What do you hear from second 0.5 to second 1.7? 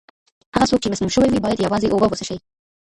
هغه څوک چې مسموم شوی وي، باید